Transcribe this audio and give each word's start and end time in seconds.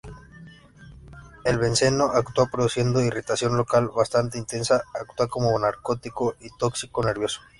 El 1.43 1.59
benceno 1.59 2.05
actúa 2.05 2.47
produciendo 2.47 3.01
irritación 3.03 3.55
local 3.55 3.89
bastante 3.95 4.39
intensa, 4.39 4.81
actúa 4.99 5.27
como 5.27 5.59
narcótico 5.59 6.33
y 6.39 6.49
tóxico 6.57 7.03
nervioso. 7.03 7.39